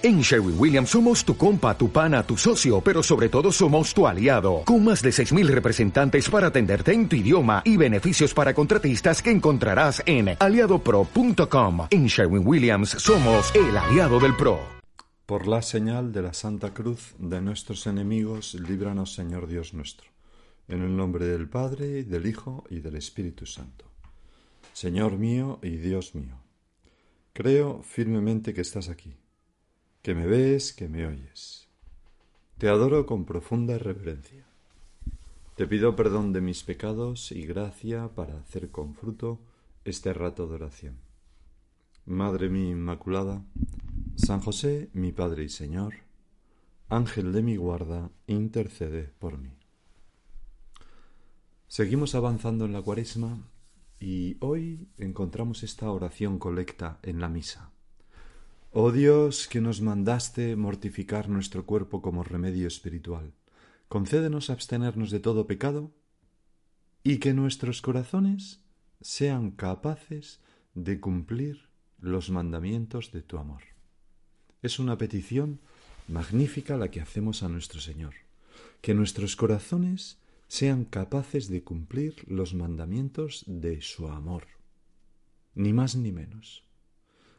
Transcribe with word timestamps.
En 0.00 0.20
Sherwin 0.20 0.54
Williams 0.56 0.90
somos 0.90 1.24
tu 1.24 1.36
compa, 1.36 1.76
tu 1.76 1.90
pana, 1.90 2.22
tu 2.22 2.36
socio, 2.36 2.80
pero 2.80 3.02
sobre 3.02 3.28
todo 3.28 3.50
somos 3.50 3.92
tu 3.92 4.06
aliado, 4.06 4.62
con 4.64 4.84
más 4.84 5.02
de 5.02 5.10
6.000 5.10 5.48
representantes 5.48 6.30
para 6.30 6.46
atenderte 6.46 6.92
en 6.92 7.08
tu 7.08 7.16
idioma 7.16 7.62
y 7.64 7.76
beneficios 7.76 8.32
para 8.32 8.54
contratistas 8.54 9.20
que 9.20 9.32
encontrarás 9.32 10.00
en 10.06 10.36
aliadopro.com. 10.38 11.88
En 11.90 12.06
Sherwin 12.06 12.46
Williams 12.46 12.90
somos 12.90 13.52
el 13.56 13.76
aliado 13.76 14.20
del 14.20 14.36
PRO. 14.36 14.60
Por 15.26 15.48
la 15.48 15.62
señal 15.62 16.12
de 16.12 16.22
la 16.22 16.32
Santa 16.32 16.72
Cruz 16.72 17.16
de 17.18 17.40
nuestros 17.40 17.88
enemigos, 17.88 18.54
líbranos 18.54 19.14
Señor 19.14 19.48
Dios 19.48 19.74
nuestro. 19.74 20.06
En 20.68 20.82
el 20.82 20.96
nombre 20.96 21.26
del 21.26 21.48
Padre, 21.48 22.04
del 22.04 22.24
Hijo 22.26 22.62
y 22.70 22.78
del 22.78 22.94
Espíritu 22.94 23.46
Santo. 23.46 23.84
Señor 24.72 25.18
mío 25.18 25.58
y 25.60 25.70
Dios 25.70 26.14
mío, 26.14 26.38
creo 27.32 27.82
firmemente 27.82 28.54
que 28.54 28.60
estás 28.60 28.88
aquí 28.90 29.16
que 30.02 30.14
me 30.14 30.26
ves, 30.26 30.72
que 30.72 30.88
me 30.88 31.06
oyes. 31.06 31.68
Te 32.58 32.68
adoro 32.68 33.06
con 33.06 33.24
profunda 33.24 33.78
reverencia. 33.78 34.46
Te 35.56 35.66
pido 35.66 35.96
perdón 35.96 36.32
de 36.32 36.40
mis 36.40 36.62
pecados 36.62 37.32
y 37.32 37.44
gracia 37.44 38.08
para 38.14 38.38
hacer 38.38 38.70
con 38.70 38.94
fruto 38.94 39.40
este 39.84 40.12
rato 40.12 40.46
de 40.46 40.54
oración. 40.54 40.98
Madre 42.06 42.48
mía 42.48 42.70
Inmaculada, 42.70 43.44
San 44.16 44.40
José, 44.40 44.88
mi 44.92 45.12
Padre 45.12 45.44
y 45.44 45.48
Señor, 45.48 45.94
Ángel 46.88 47.32
de 47.32 47.42
mi 47.42 47.56
guarda, 47.56 48.10
intercede 48.26 49.12
por 49.18 49.36
mí. 49.38 49.50
Seguimos 51.66 52.14
avanzando 52.14 52.64
en 52.64 52.72
la 52.72 52.80
cuaresma 52.80 53.38
y 54.00 54.36
hoy 54.40 54.88
encontramos 54.96 55.62
esta 55.62 55.90
oración 55.90 56.38
colecta 56.38 56.98
en 57.02 57.20
la 57.20 57.28
misa. 57.28 57.72
Oh 58.80 58.92
Dios, 58.92 59.48
que 59.48 59.60
nos 59.60 59.80
mandaste 59.80 60.54
mortificar 60.54 61.28
nuestro 61.28 61.66
cuerpo 61.66 62.00
como 62.00 62.22
remedio 62.22 62.68
espiritual, 62.68 63.34
concédenos 63.88 64.50
abstenernos 64.50 65.10
de 65.10 65.18
todo 65.18 65.48
pecado 65.48 65.90
y 67.02 67.18
que 67.18 67.34
nuestros 67.34 67.82
corazones 67.82 68.60
sean 69.00 69.50
capaces 69.50 70.40
de 70.74 71.00
cumplir 71.00 71.70
los 71.98 72.30
mandamientos 72.30 73.10
de 73.10 73.22
tu 73.22 73.38
amor. 73.38 73.62
Es 74.62 74.78
una 74.78 74.96
petición 74.96 75.58
magnífica 76.06 76.76
la 76.76 76.88
que 76.88 77.00
hacemos 77.00 77.42
a 77.42 77.48
nuestro 77.48 77.80
Señor, 77.80 78.14
que 78.80 78.94
nuestros 78.94 79.34
corazones 79.34 80.20
sean 80.46 80.84
capaces 80.84 81.48
de 81.48 81.64
cumplir 81.64 82.14
los 82.28 82.54
mandamientos 82.54 83.42
de 83.48 83.80
su 83.80 84.06
amor, 84.06 84.46
ni 85.56 85.72
más 85.72 85.96
ni 85.96 86.12
menos 86.12 86.67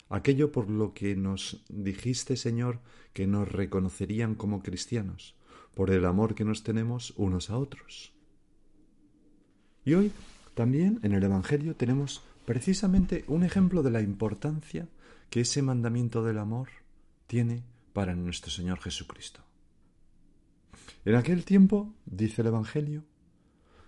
aquello 0.09 0.52
por 0.52 0.69
lo 0.69 0.93
que 0.93 1.15
nos 1.15 1.63
dijiste, 1.69 2.35
Señor, 2.35 2.79
que 3.13 3.27
nos 3.27 3.49
reconocerían 3.52 4.35
como 4.35 4.61
cristianos, 4.61 5.35
por 5.75 5.91
el 5.91 6.05
amor 6.05 6.35
que 6.35 6.45
nos 6.45 6.63
tenemos 6.63 7.13
unos 7.15 7.49
a 7.49 7.57
otros. 7.57 8.13
Y 9.85 9.93
hoy 9.93 10.11
también 10.55 10.99
en 11.03 11.13
el 11.13 11.23
Evangelio 11.23 11.75
tenemos 11.75 12.21
precisamente 12.45 13.23
un 13.27 13.43
ejemplo 13.43 13.83
de 13.83 13.91
la 13.91 14.02
importancia 14.02 14.87
que 15.30 15.41
ese 15.41 15.61
mandamiento 15.61 16.23
del 16.23 16.39
amor 16.39 16.69
tiene 17.27 17.63
para 17.93 18.15
nuestro 18.15 18.52
Señor 18.52 18.80
Jesucristo. 18.80 19.41
En 21.05 21.15
aquel 21.15 21.45
tiempo, 21.45 21.93
dice 22.05 22.41
el 22.41 22.47
Evangelio, 22.47 23.03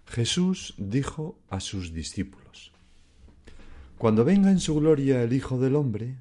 Jesús 0.06 0.76
dijo 0.78 1.40
a 1.50 1.60
sus 1.60 1.94
discípulos, 1.94 2.72
cuando 4.02 4.26
venga 4.26 4.50
en 4.50 4.60
su 4.60 4.74
gloria 4.74 5.22
el 5.22 5.32
Hijo 5.32 5.60
del 5.60 5.76
Hombre, 5.76 6.18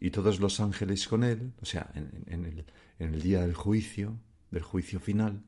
y 0.00 0.10
todos 0.10 0.40
los 0.40 0.58
ángeles 0.58 1.06
con 1.06 1.22
él, 1.22 1.52
o 1.62 1.64
sea, 1.64 1.88
en, 1.94 2.64
el, 2.98 3.22
día 3.22 3.42
del 3.42 3.54
juicio, 3.54 4.18
del 4.50 4.64
juicio 4.64 4.98
final, 4.98 5.44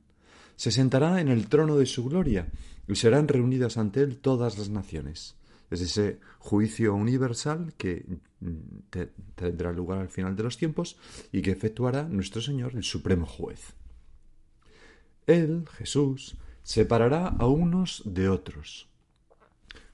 se 0.54 0.70
sentará 0.70 1.20
en 1.20 1.26
el 1.26 1.48
trono 1.48 1.76
de 1.76 1.86
su 1.86 2.04
gloria, 2.04 2.46
y 2.86 2.94
serán 2.94 3.26
reunidas 3.26 3.78
ante 3.78 4.02
él 4.02 4.18
todas 4.18 4.58
las 4.58 4.68
naciones. 4.70 5.34
Es 5.72 5.80
ese 5.80 6.20
juicio 6.38 6.94
universal 6.94 7.74
que 7.76 8.06
mm, 8.38 8.92
tendrá 9.34 9.72
lugar 9.72 9.98
al 9.98 10.10
final 10.10 10.36
de 10.36 10.44
los 10.44 10.56
tiempos 10.56 10.96
y 11.32 11.42
que 11.42 11.50
efectuará 11.50 12.04
nuestro 12.04 12.42
Señor, 12.42 12.76
el 12.76 12.84
Supremo 12.84 13.26
Juez. 13.26 13.74
Él, 15.26 15.64
Jesús, 15.78 16.36
separará 16.62 17.26
a 17.26 17.48
unos 17.48 18.02
de 18.04 18.28
otros. 18.28 18.88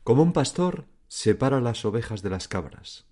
Como 0.05 0.23
un 0.23 0.34
pastor 0.34 0.84
separa 1.10 1.60
las 1.60 1.84
ovejas 1.84 2.22
de 2.22 2.31
las 2.31 2.47
cabras. 2.47 3.04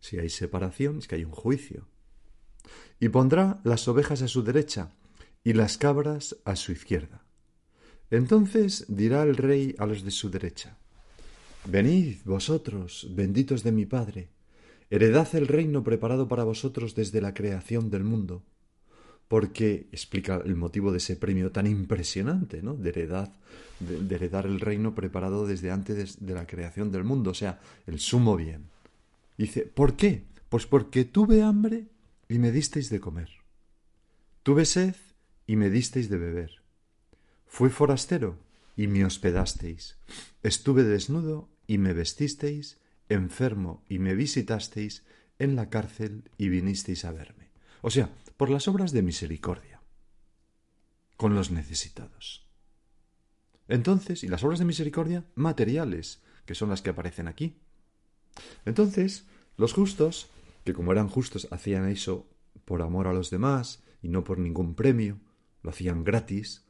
Si 0.00 0.18
hay 0.18 0.30
separación, 0.30 0.98
es 0.98 1.06
que 1.06 1.14
hay 1.14 1.24
un 1.24 1.30
juicio. 1.30 1.86
Y 2.98 3.08
pondrá 3.08 3.60
las 3.62 3.86
ovejas 3.86 4.20
a 4.22 4.28
su 4.28 4.42
derecha 4.42 4.90
y 5.44 5.52
las 5.52 5.78
cabras 5.78 6.36
a 6.44 6.56
su 6.56 6.72
izquierda. 6.72 7.24
Entonces 8.10 8.84
dirá 8.88 9.22
el 9.22 9.36
rey 9.36 9.76
a 9.78 9.86
los 9.86 10.02
de 10.02 10.10
su 10.10 10.28
derecha, 10.28 10.76
Venid 11.64 12.18
vosotros, 12.24 13.08
benditos 13.10 13.62
de 13.62 13.72
mi 13.72 13.86
Padre, 13.86 14.30
heredad 14.90 15.32
el 15.34 15.46
reino 15.46 15.82
preparado 15.84 16.28
para 16.28 16.44
vosotros 16.44 16.94
desde 16.96 17.20
la 17.20 17.32
creación 17.32 17.90
del 17.90 18.04
mundo 18.04 18.44
porque 19.28 19.88
explica 19.92 20.40
el 20.44 20.54
motivo 20.54 20.92
de 20.92 20.98
ese 20.98 21.16
premio 21.16 21.50
tan 21.50 21.66
impresionante, 21.66 22.62
¿no? 22.62 22.74
De 22.74 22.90
heredad, 22.90 23.32
de, 23.80 24.14
heredar 24.14 24.46
el 24.46 24.60
reino 24.60 24.94
preparado 24.94 25.46
desde 25.46 25.70
antes 25.70 26.24
de, 26.24 26.34
la 26.34 26.46
creación 26.46 26.92
del 26.92 27.04
mundo, 27.04 27.30
o 27.30 27.34
sea, 27.34 27.60
el 27.86 27.98
sumo 27.98 28.36
bien. 28.36 28.66
Dice, 29.36 29.62
¿por 29.62 29.96
qué? 29.96 30.22
Pues 30.48 30.66
porque 30.66 31.04
tuve 31.04 31.42
hambre 31.42 31.88
y 32.28 32.38
me 32.38 32.52
disteis 32.52 32.88
de 32.88 33.00
comer. 33.00 33.30
Tuve 34.42 34.64
sed 34.64 34.94
y 35.46 35.56
me 35.56 35.70
disteis 35.70 36.08
de 36.08 36.18
beber. 36.18 36.62
Fui 37.46 37.70
forastero 37.70 38.38
y 38.76 38.86
me 38.86 39.04
hospedasteis. 39.04 39.96
Estuve 40.42 40.84
desnudo 40.84 41.48
y 41.66 41.78
me 41.78 41.92
vestisteis, 41.92 42.78
enfermo 43.08 43.82
y 43.88 43.98
me 43.98 44.14
visitasteis, 44.14 45.02
en 45.38 45.56
la 45.56 45.68
cárcel 45.68 46.30
y 46.38 46.48
vinisteis 46.48 47.04
a 47.04 47.12
verme. 47.12 47.45
O 47.86 47.90
sea, 47.90 48.10
por 48.36 48.50
las 48.50 48.66
obras 48.66 48.90
de 48.90 49.00
misericordia 49.00 49.80
con 51.16 51.36
los 51.36 51.52
necesitados. 51.52 52.44
Entonces, 53.68 54.24
y 54.24 54.28
las 54.28 54.42
obras 54.42 54.58
de 54.58 54.64
misericordia 54.64 55.24
materiales, 55.36 56.20
que 56.46 56.56
son 56.56 56.70
las 56.70 56.82
que 56.82 56.90
aparecen 56.90 57.28
aquí. 57.28 57.60
Entonces, 58.64 59.28
los 59.56 59.72
justos, 59.72 60.26
que 60.64 60.74
como 60.74 60.90
eran 60.90 61.08
justos 61.08 61.46
hacían 61.52 61.88
eso 61.88 62.28
por 62.64 62.82
amor 62.82 63.06
a 63.06 63.12
los 63.12 63.30
demás 63.30 63.84
y 64.02 64.08
no 64.08 64.24
por 64.24 64.40
ningún 64.40 64.74
premio, 64.74 65.20
lo 65.62 65.70
hacían 65.70 66.02
gratis, 66.02 66.64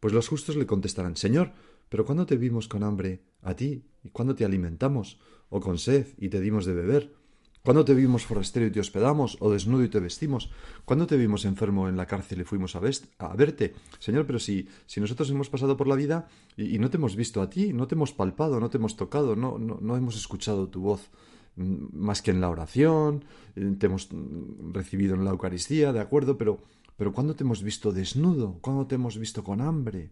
pues 0.00 0.12
los 0.12 0.26
justos 0.26 0.56
le 0.56 0.66
contestarán, 0.66 1.14
Señor, 1.14 1.52
pero 1.88 2.04
¿cuándo 2.04 2.26
te 2.26 2.36
vimos 2.36 2.66
con 2.66 2.82
hambre 2.82 3.22
a 3.40 3.54
ti? 3.54 3.84
¿Y 4.02 4.08
cuándo 4.08 4.34
te 4.34 4.44
alimentamos? 4.44 5.20
¿O 5.48 5.60
con 5.60 5.78
sed 5.78 6.08
y 6.18 6.28
te 6.28 6.40
dimos 6.40 6.66
de 6.66 6.74
beber? 6.74 7.21
¿Cuándo 7.64 7.84
te 7.84 7.94
vimos 7.94 8.26
forastero 8.26 8.66
y 8.66 8.72
te 8.72 8.80
hospedamos, 8.80 9.36
o 9.38 9.50
desnudo 9.50 9.84
y 9.84 9.88
te 9.88 10.00
vestimos? 10.00 10.50
¿Cuándo 10.84 11.06
te 11.06 11.16
vimos 11.16 11.44
enfermo 11.44 11.88
en 11.88 11.96
la 11.96 12.06
cárcel 12.06 12.40
y 12.40 12.44
fuimos 12.44 12.74
a, 12.74 12.80
verte? 12.80 13.74
Señor, 14.00 14.26
pero 14.26 14.40
si, 14.40 14.68
si 14.84 15.00
nosotros 15.00 15.30
hemos 15.30 15.48
pasado 15.48 15.76
por 15.76 15.86
la 15.86 15.94
vida 15.94 16.26
y, 16.56 16.78
no 16.80 16.90
te 16.90 16.96
hemos 16.96 17.14
visto 17.14 17.40
a 17.40 17.48
ti, 17.48 17.72
no 17.72 17.86
te 17.86 17.94
hemos 17.94 18.12
palpado, 18.12 18.58
no 18.58 18.68
te 18.68 18.78
hemos 18.78 18.96
tocado, 18.96 19.36
no, 19.36 19.58
no, 19.58 19.78
no 19.80 19.96
hemos 19.96 20.16
escuchado 20.16 20.68
tu 20.70 20.80
voz 20.80 21.08
mm, 21.54 21.96
más 21.96 22.20
que 22.20 22.32
en 22.32 22.40
la 22.40 22.50
oración, 22.50 23.24
eh, 23.54 23.76
te 23.78 23.86
hemos 23.86 24.12
mm, 24.12 24.72
recibido 24.72 25.14
en 25.14 25.24
la 25.24 25.30
Eucaristía, 25.30 25.92
de 25.92 26.00
acuerdo, 26.00 26.36
pero, 26.36 26.64
pero 26.96 27.12
¿cuándo 27.12 27.36
te 27.36 27.44
hemos 27.44 27.62
visto 27.62 27.92
desnudo? 27.92 28.58
¿Cuándo 28.60 28.88
te 28.88 28.96
hemos 28.96 29.18
visto 29.18 29.44
con 29.44 29.60
hambre? 29.60 30.10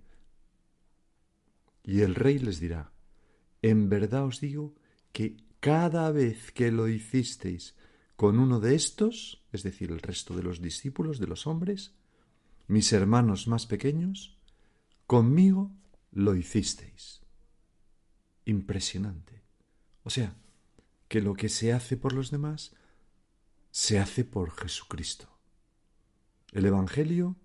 Y 1.83 2.03
el 2.03 2.15
rey 2.15 2.39
les 2.39 2.60
dirá, 2.60 2.93
en 3.60 3.89
verdad 3.89 4.25
os 4.25 4.39
digo 4.41 4.72
que 5.12 5.50
cada 5.60 6.10
vez 6.10 6.53
que 6.53 6.72
lo 6.72 6.88
hicisteis 6.88 7.76
con 8.16 8.38
uno 8.38 8.60
de 8.60 8.75
estos, 8.75 9.44
es 9.53 9.62
decir, 9.62 9.91
el 9.91 10.00
resto 10.00 10.34
de 10.34 10.42
los 10.42 10.60
discípulos, 10.60 11.18
de 11.18 11.27
los 11.27 11.47
hombres, 11.47 11.95
mis 12.66 12.92
hermanos 12.92 13.47
más 13.47 13.66
pequeños, 13.66 14.39
conmigo 15.07 15.71
lo 16.12 16.34
hicisteis. 16.34 17.21
Impresionante. 18.45 19.42
O 20.03 20.10
sea, 20.10 20.36
que 21.09 21.21
lo 21.21 21.34
que 21.34 21.48
se 21.48 21.72
hace 21.72 21.97
por 21.97 22.13
los 22.13 22.30
demás 22.30 22.74
se 23.71 23.98
hace 23.98 24.24
por 24.24 24.53
Jesucristo. 24.53 25.28
El 26.53 26.66
Evangelio 26.66 27.36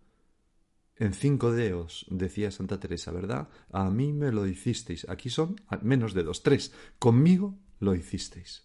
en 0.97 1.13
cinco 1.13 1.51
dedos, 1.51 2.05
decía 2.09 2.51
Santa 2.51 2.79
Teresa, 2.79 3.11
¿verdad? 3.11 3.49
A 3.71 3.89
mí 3.89 4.13
me 4.13 4.31
lo 4.31 4.47
hicisteis. 4.47 5.07
Aquí 5.09 5.29
son 5.29 5.57
menos 5.81 6.13
dedos, 6.13 6.41
tres. 6.41 6.73
Conmigo 6.99 7.57
lo 7.79 7.95
hicisteis. 7.95 8.63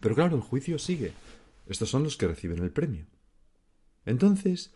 Pero 0.00 0.14
claro, 0.14 0.36
el 0.36 0.42
juicio 0.42 0.78
sigue. 0.78 1.12
Estos 1.66 1.90
son 1.90 2.02
los 2.04 2.16
que 2.16 2.28
reciben 2.28 2.62
el 2.62 2.70
premio. 2.70 3.06
Entonces 4.04 4.72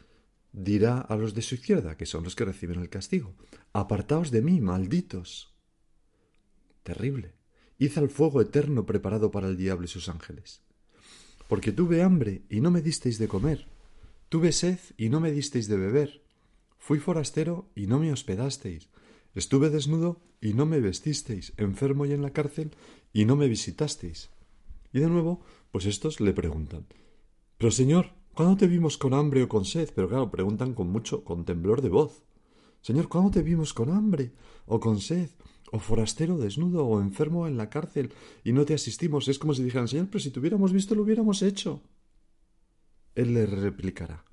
dirá 0.52 0.98
a 0.98 1.16
los 1.16 1.34
de 1.34 1.42
su 1.42 1.54
izquierda, 1.54 1.96
que 1.96 2.06
son 2.06 2.24
los 2.24 2.36
que 2.36 2.44
reciben 2.44 2.80
el 2.80 2.90
castigo, 2.90 3.34
Apartaos 3.72 4.30
de 4.30 4.42
mí, 4.42 4.60
malditos. 4.60 5.54
Terrible. 6.82 7.34
Hizo 7.78 8.00
el 8.00 8.10
fuego 8.10 8.42
eterno 8.42 8.84
preparado 8.84 9.30
para 9.30 9.48
el 9.48 9.56
diablo 9.56 9.86
y 9.86 9.88
sus 9.88 10.08
ángeles. 10.08 10.62
porque 11.48 11.70
tuve 11.70 12.02
hambre 12.02 12.46
y 12.48 12.60
no 12.60 12.70
me 12.70 12.80
disteis 12.80 13.18
de 13.18 13.28
comer, 13.28 13.66
tuve 14.30 14.52
sed 14.52 14.78
y 14.96 15.10
no 15.10 15.20
me 15.20 15.30
disteis 15.32 15.68
de 15.68 15.76
beber, 15.76 16.22
fui 16.78 16.98
forastero 16.98 17.68
y 17.74 17.86
no 17.86 17.98
me 17.98 18.10
hospedasteis, 18.10 18.88
estuve 19.34 19.68
desnudo 19.68 20.22
y 20.42 20.54
no 20.54 20.66
me 20.66 20.80
vestisteis, 20.80 21.54
enfermo 21.56 22.04
y 22.04 22.12
en 22.12 22.20
la 22.20 22.32
cárcel 22.32 22.72
y 23.12 23.24
no 23.24 23.36
me 23.36 23.48
visitasteis. 23.48 24.30
Y 24.92 24.98
de 24.98 25.08
nuevo, 25.08 25.40
pues 25.70 25.86
estos 25.86 26.20
le 26.20 26.34
preguntan, 26.34 26.86
Pero 27.56 27.70
Señor, 27.70 28.10
¿cuándo 28.34 28.56
te 28.56 28.66
vimos 28.66 28.98
con 28.98 29.14
hambre 29.14 29.44
o 29.44 29.48
con 29.48 29.64
sed? 29.64 29.88
Pero 29.94 30.08
claro, 30.08 30.30
preguntan 30.30 30.74
con 30.74 30.88
mucho, 30.88 31.24
con 31.24 31.44
temblor 31.44 31.80
de 31.80 31.90
voz. 31.90 32.24
Señor, 32.80 33.08
¿cuándo 33.08 33.30
te 33.30 33.42
vimos 33.42 33.72
con 33.72 33.88
hambre 33.88 34.32
o 34.66 34.80
con 34.80 35.00
sed? 35.00 35.30
o 35.74 35.78
forastero 35.78 36.36
desnudo 36.36 36.84
o 36.86 37.00
enfermo 37.00 37.46
en 37.46 37.56
la 37.56 37.70
cárcel 37.70 38.12
y 38.44 38.52
no 38.52 38.66
te 38.66 38.74
asistimos. 38.74 39.26
Es 39.28 39.38
como 39.38 39.54
si 39.54 39.64
dijeran, 39.64 39.88
Señor, 39.88 40.08
pero 40.08 40.20
si 40.20 40.30
te 40.30 40.38
hubiéramos 40.38 40.70
visto 40.70 40.94
lo 40.94 41.02
hubiéramos 41.02 41.40
hecho. 41.40 41.80
Él 43.14 43.32
le 43.32 43.46
replicará, 43.46 44.26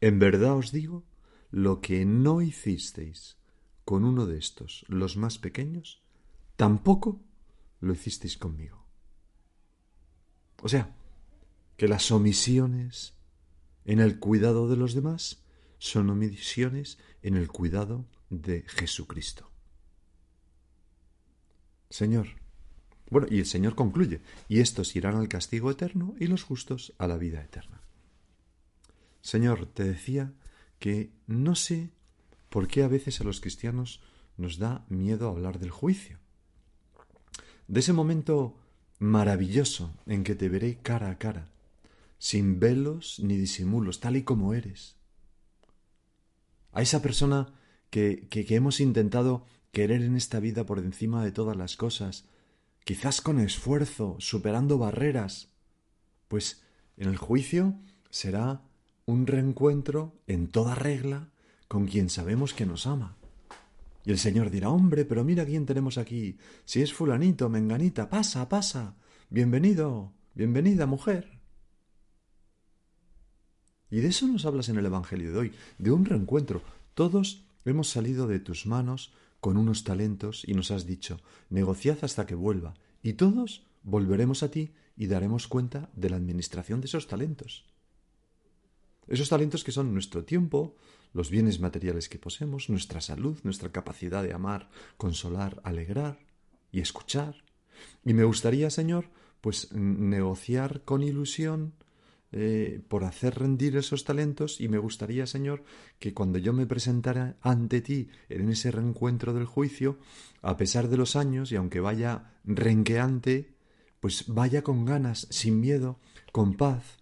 en 0.00 0.18
verdad 0.18 0.56
os 0.56 0.72
digo, 0.72 1.04
lo 1.52 1.80
que 1.80 2.04
no 2.04 2.42
hicisteis 2.42 3.39
con 3.90 4.04
uno 4.04 4.24
de 4.24 4.38
estos, 4.38 4.84
los 4.86 5.16
más 5.16 5.38
pequeños, 5.38 6.00
tampoco 6.54 7.20
lo 7.80 7.92
hicisteis 7.92 8.36
conmigo. 8.36 8.86
O 10.62 10.68
sea, 10.68 10.94
que 11.76 11.88
las 11.88 12.12
omisiones 12.12 13.14
en 13.84 13.98
el 13.98 14.20
cuidado 14.20 14.68
de 14.68 14.76
los 14.76 14.94
demás 14.94 15.42
son 15.78 16.08
omisiones 16.08 16.98
en 17.22 17.36
el 17.36 17.48
cuidado 17.48 18.06
de 18.28 18.62
Jesucristo. 18.68 19.50
Señor. 21.88 22.28
Bueno, 23.10 23.26
y 23.28 23.40
el 23.40 23.46
Señor 23.46 23.74
concluye, 23.74 24.20
y 24.48 24.60
estos 24.60 24.94
irán 24.94 25.16
al 25.16 25.26
castigo 25.26 25.68
eterno 25.68 26.14
y 26.20 26.28
los 26.28 26.44
justos 26.44 26.94
a 26.98 27.08
la 27.08 27.16
vida 27.16 27.42
eterna. 27.42 27.82
Señor, 29.20 29.66
te 29.66 29.82
decía 29.82 30.32
que 30.78 31.10
no 31.26 31.56
sé 31.56 31.90
por 32.50 32.68
qué 32.68 32.82
a 32.82 32.88
veces 32.88 33.20
a 33.20 33.24
los 33.24 33.40
cristianos 33.40 34.02
nos 34.36 34.58
da 34.58 34.84
miedo 34.88 35.28
hablar 35.28 35.58
del 35.58 35.70
juicio. 35.70 36.18
De 37.68 37.80
ese 37.80 37.92
momento 37.92 38.58
maravilloso 38.98 39.94
en 40.06 40.24
que 40.24 40.34
te 40.34 40.48
veré 40.48 40.78
cara 40.82 41.10
a 41.10 41.18
cara, 41.18 41.48
sin 42.18 42.60
velos 42.60 43.20
ni 43.20 43.36
disimulos, 43.36 44.00
tal 44.00 44.16
y 44.16 44.24
como 44.24 44.52
eres. 44.52 44.96
A 46.72 46.82
esa 46.82 47.00
persona 47.00 47.54
que, 47.88 48.26
que, 48.28 48.44
que 48.44 48.56
hemos 48.56 48.80
intentado 48.80 49.46
querer 49.72 50.02
en 50.02 50.16
esta 50.16 50.40
vida 50.40 50.66
por 50.66 50.78
encima 50.80 51.24
de 51.24 51.32
todas 51.32 51.56
las 51.56 51.76
cosas, 51.76 52.26
quizás 52.84 53.20
con 53.20 53.38
esfuerzo, 53.38 54.16
superando 54.18 54.78
barreras, 54.78 55.52
pues 56.28 56.62
en 56.96 57.08
el 57.08 57.16
juicio 57.16 57.78
será 58.10 58.62
un 59.06 59.26
reencuentro 59.26 60.20
en 60.26 60.48
toda 60.48 60.74
regla 60.74 61.30
con 61.70 61.86
quien 61.86 62.10
sabemos 62.10 62.52
que 62.52 62.66
nos 62.66 62.88
ama. 62.88 63.16
Y 64.04 64.10
el 64.10 64.18
Señor 64.18 64.50
dirá, 64.50 64.70
hombre, 64.70 65.04
pero 65.04 65.22
mira 65.22 65.46
quién 65.46 65.66
tenemos 65.66 65.98
aquí. 65.98 66.36
Si 66.64 66.82
es 66.82 66.92
fulanito, 66.92 67.48
menganita, 67.48 68.10
pasa, 68.10 68.48
pasa. 68.48 68.96
Bienvenido, 69.28 70.12
bienvenida, 70.34 70.86
mujer. 70.86 71.38
Y 73.88 74.00
de 74.00 74.08
eso 74.08 74.26
nos 74.26 74.46
hablas 74.46 74.68
en 74.68 74.78
el 74.78 74.86
Evangelio 74.86 75.30
de 75.30 75.38
hoy, 75.38 75.52
de 75.78 75.92
un 75.92 76.04
reencuentro. 76.04 76.60
Todos 76.94 77.44
hemos 77.64 77.88
salido 77.88 78.26
de 78.26 78.40
tus 78.40 78.66
manos 78.66 79.12
con 79.38 79.56
unos 79.56 79.84
talentos 79.84 80.42
y 80.44 80.54
nos 80.54 80.72
has 80.72 80.86
dicho, 80.86 81.20
negociad 81.50 81.98
hasta 82.02 82.26
que 82.26 82.34
vuelva, 82.34 82.74
y 83.00 83.12
todos 83.12 83.64
volveremos 83.84 84.42
a 84.42 84.50
ti 84.50 84.74
y 84.96 85.06
daremos 85.06 85.46
cuenta 85.46 85.88
de 85.94 86.10
la 86.10 86.16
administración 86.16 86.80
de 86.80 86.86
esos 86.86 87.06
talentos. 87.06 87.64
Esos 89.06 89.28
talentos 89.28 89.62
que 89.62 89.70
son 89.70 89.94
nuestro 89.94 90.24
tiempo, 90.24 90.74
los 91.12 91.30
bienes 91.30 91.60
materiales 91.60 92.08
que 92.08 92.18
poseemos, 92.18 92.70
nuestra 92.70 93.00
salud, 93.00 93.38
nuestra 93.42 93.70
capacidad 93.70 94.22
de 94.22 94.32
amar, 94.32 94.70
consolar, 94.96 95.60
alegrar 95.64 96.18
y 96.70 96.80
escuchar. 96.80 97.44
Y 98.04 98.14
me 98.14 98.24
gustaría, 98.24 98.70
Señor, 98.70 99.10
pues 99.40 99.72
negociar 99.72 100.82
con 100.84 101.02
ilusión 101.02 101.74
eh, 102.32 102.80
por 102.86 103.02
hacer 103.02 103.40
rendir 103.40 103.76
esos 103.76 104.04
talentos 104.04 104.60
y 104.60 104.68
me 104.68 104.78
gustaría, 104.78 105.26
Señor, 105.26 105.64
que 105.98 106.14
cuando 106.14 106.38
yo 106.38 106.52
me 106.52 106.66
presentara 106.66 107.36
ante 107.40 107.80
ti 107.80 108.08
en 108.28 108.48
ese 108.50 108.70
reencuentro 108.70 109.34
del 109.34 109.46
juicio, 109.46 109.98
a 110.40 110.56
pesar 110.56 110.88
de 110.88 110.96
los 110.96 111.16
años 111.16 111.50
y 111.50 111.56
aunque 111.56 111.80
vaya 111.80 112.34
renqueante, 112.44 113.54
pues 113.98 114.26
vaya 114.28 114.62
con 114.62 114.84
ganas, 114.84 115.26
sin 115.30 115.58
miedo, 115.58 115.98
con 116.30 116.56
paz, 116.56 116.99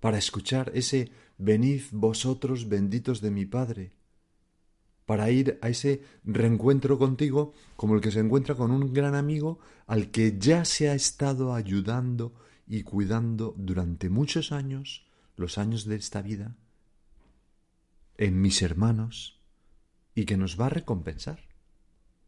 para 0.00 0.18
escuchar 0.18 0.72
ese 0.74 1.12
venid 1.38 1.82
vosotros 1.92 2.68
benditos 2.68 3.20
de 3.20 3.30
mi 3.30 3.46
Padre, 3.46 3.92
para 5.06 5.30
ir 5.30 5.58
a 5.62 5.68
ese 5.68 6.02
reencuentro 6.24 6.98
contigo 6.98 7.52
como 7.76 7.94
el 7.94 8.00
que 8.00 8.10
se 8.10 8.20
encuentra 8.20 8.54
con 8.54 8.70
un 8.70 8.92
gran 8.92 9.14
amigo 9.14 9.58
al 9.86 10.10
que 10.10 10.38
ya 10.38 10.64
se 10.64 10.88
ha 10.88 10.94
estado 10.94 11.54
ayudando 11.54 12.34
y 12.66 12.82
cuidando 12.82 13.54
durante 13.58 14.08
muchos 14.08 14.52
años, 14.52 15.06
los 15.36 15.58
años 15.58 15.84
de 15.84 15.96
esta 15.96 16.22
vida, 16.22 16.56
en 18.16 18.40
mis 18.40 18.62
hermanos, 18.62 19.40
y 20.14 20.24
que 20.24 20.36
nos 20.36 20.60
va 20.60 20.66
a 20.66 20.70
recompensar. 20.70 21.40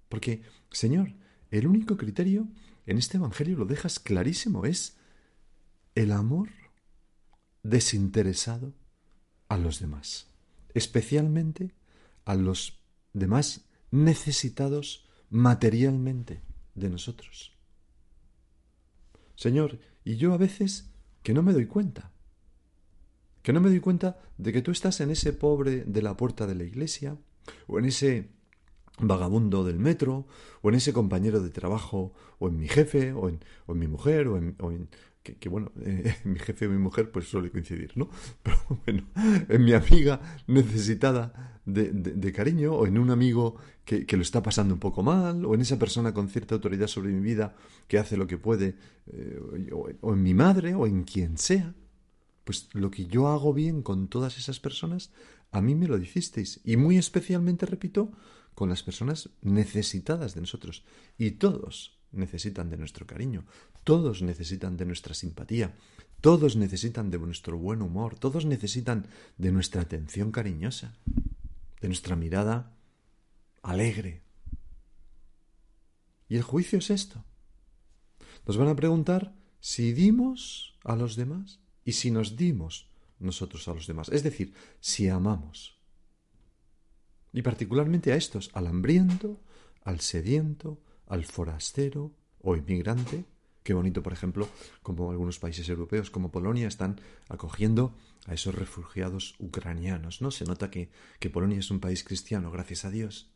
Porque, 0.09 0.43
Señor, 0.71 1.15
el 1.51 1.67
único 1.67 1.97
criterio 1.97 2.49
en 2.87 2.99
este 2.99 3.19
Evangelio 3.19 3.57
lo 3.57 3.67
dejas 3.67 4.01
clarísimo, 4.01 4.65
es 4.65 4.97
el 5.95 6.11
amor 6.11 6.49
desinteresado 7.63 8.73
a 9.49 9.59
los 9.59 9.81
demás, 9.81 10.29
especialmente 10.75 11.75
a 12.25 12.35
los 12.35 12.81
demás 13.13 13.67
necesitados 13.91 15.07
materialmente 15.31 16.41
de 16.75 16.89
nosotros. 16.89 17.57
Señor, 19.35 19.79
y 20.05 20.17
yo 20.17 20.33
a 20.33 20.39
veces 20.39 20.91
que 21.23 21.35
no 21.35 21.43
me 21.43 21.53
doy 21.53 21.67
cuenta. 21.67 22.11
Que 23.43 23.53
no 23.53 23.61
me 23.61 23.71
doy 23.71 23.81
cuenta 23.81 24.21
de 24.39 24.53
que 24.53 24.63
tú 24.63 24.71
estás 24.71 25.01
en 25.01 25.11
ese 25.11 25.33
pobre 25.33 25.85
de 25.85 26.03
la 26.03 26.17
puerta 26.17 26.47
de 26.47 26.55
la 26.55 26.65
iglesia, 26.65 27.17
o 27.67 27.79
en 27.79 27.87
ese 27.87 28.29
vagabundo 28.99 29.65
del 29.65 29.79
metro, 29.79 30.27
o 30.61 30.69
en 30.69 30.77
ese 30.77 30.93
compañero 30.93 31.41
de 31.41 31.51
trabajo, 31.51 32.13
o 32.39 32.49
en 32.49 32.59
mi 32.59 32.69
jefe, 32.69 33.13
o 33.13 33.29
en, 33.29 33.41
mi 33.67 33.89
mujer, 33.89 34.29
o 34.29 34.37
en, 34.37 34.89
que, 35.23 35.49
bueno, 35.49 35.73
eh, 35.85 36.17
mi 36.25 36.39
jefe 36.39 36.67
y 36.67 36.69
mi 36.69 36.79
mujer 36.79 37.11
pues 37.11 37.29
suele 37.29 37.51
coincidir, 37.51 37.93
¿no? 37.97 38.11
Pero 38.43 38.59
bueno, 38.85 39.05
en 39.49 39.65
mi 39.65 39.73
amiga 39.73 40.21
necesitada 40.47 41.61
de, 41.65 42.33
cariño, 42.33 42.75
o 42.75 42.87
en 42.87 42.99
un 42.99 43.11
amigo 43.11 43.57
que, 43.85 44.05
lo 44.11 44.23
está 44.23 44.43
pasando 44.43 44.75
un 44.75 44.81
poco 44.81 45.03
mal, 45.03 45.45
o 45.45 45.55
en 45.55 45.61
esa 45.61 45.79
persona 45.79 46.13
con 46.13 46.29
cierta 46.29 46.57
autoridad 46.57 46.89
sobre 46.89 47.13
mi 47.13 47.21
vida 47.21 47.55
que 47.87 47.99
hace 47.99 48.17
lo 48.17 48.27
que 48.27 48.39
puede, 48.39 48.77
eh, 49.07 49.71
o, 49.73 49.89
o 50.01 50.13
en 50.13 50.23
mi 50.23 50.35
madre, 50.35 50.75
o 50.75 50.87
en 50.87 51.05
quien 51.05 51.39
sea. 51.39 51.75
Pues 52.45 52.69
lo 52.73 52.91
que 52.91 53.07
yo 53.07 53.29
hago 53.29 53.55
bien 53.55 53.83
con 53.83 54.09
todas 54.09 54.37
esas 54.39 54.59
personas, 54.59 55.13
a 55.53 55.61
mí 55.61 55.77
me 55.77 55.87
lo 55.87 55.99
dijisteis. 55.99 56.61
Y 56.65 56.77
muy 56.77 56.99
especialmente, 56.99 57.67
repito, 57.67 58.11
con 58.55 58.69
las 58.69 58.83
personas 58.83 59.31
necesitadas 59.41 60.35
de 60.35 60.41
nosotros. 60.41 60.85
Y 61.17 61.33
todos 61.33 62.02
necesitan 62.13 62.71
de 62.71 62.77
nuestro 62.77 63.07
cariño, 63.07 63.45
todos 63.85 64.23
necesitan 64.23 64.77
de 64.77 64.85
nuestra 64.85 65.15
simpatía, 65.15 65.75
todos 66.21 66.57
necesitan 66.57 67.11
de 67.11 67.19
nuestro 67.19 67.59
buen 67.59 67.83
humor, 67.83 68.19
todos 68.19 68.45
necesitan 68.45 69.07
de 69.39 69.51
nuestra 69.51 69.83
atención 69.83 70.31
cariñosa, 70.31 70.95
de 71.81 71.89
nuestra 71.89 72.15
mirada 72.15 72.77
alegre. 73.63 74.23
Y 76.29 76.37
el 76.37 76.43
juicio 76.43 76.79
es 76.79 76.91
esto. 76.91 77.25
Nos 78.47 78.57
van 78.57 78.69
a 78.69 78.77
preguntar 78.77 79.35
si 79.61 79.93
dimos 79.93 80.75
a 80.85 80.97
los 80.97 81.17
demás 81.17 81.61
y 81.85 81.93
si 81.93 82.11
nos 82.11 82.37
dimos 82.37 82.89
nosotros 83.19 83.69
a 83.69 83.75
los 83.75 83.87
demás, 83.87 84.09
es 84.11 84.23
decir, 84.23 84.55
si 84.81 85.09
amamos. 85.09 85.79
Y 87.33 87.43
particularmente 87.43 88.13
a 88.13 88.17
estos, 88.17 88.51
al 88.53 88.67
hambriento, 88.67 89.41
al 89.85 90.01
sediento, 90.01 90.81
al 91.13 91.25
forastero 91.25 92.11
o 92.41 92.57
inmigrante, 92.57 93.25
Qué 93.63 93.75
bonito, 93.75 94.03
por 94.03 94.13
ejemplo, 94.13 94.49
como 94.83 95.13
algunos 95.13 95.39
países 95.39 95.69
europeos 95.69 96.11
como 96.11 96.33
Polonia 96.33 96.67
están 96.67 97.01
acogiendo 97.29 97.95
a 98.27 98.35
esos 98.35 98.55
refugiados 98.55 99.37
ucranianos, 99.39 100.21
¿no? 100.21 100.33
Se 100.33 100.45
nota 100.45 100.69
que, 100.69 100.91
que 101.21 101.31
Polonia 101.31 101.61
es 101.61 101.71
un 101.71 101.79
país 101.79 102.03
cristiano, 102.03 102.51
gracias 102.51 102.85
a 102.85 102.91
Dios. 102.91 103.31